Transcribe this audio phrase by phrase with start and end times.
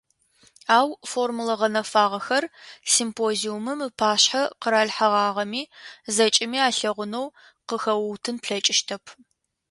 [0.77, 2.43] Ау, формула гъэнэфагъэхэр,
[2.93, 5.63] симпозиумым ыпашъхьэ къыралъхьэгъагъэми,
[6.15, 7.27] зэкӏэми алъэгъунэу
[7.67, 9.03] къыхэуутын плъэкӏыщтэп.